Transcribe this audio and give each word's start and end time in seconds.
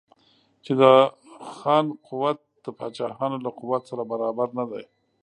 چې 0.63 0.71
د 0.81 0.83
خان 1.55 1.85
قوت 2.07 2.39
د 2.63 2.65
پاچاهانو 2.77 3.37
له 3.45 3.51
قوت 3.59 3.81
سره 3.89 4.01
برابر 4.11 4.47
نه 4.59 4.65
دی. 4.71 4.83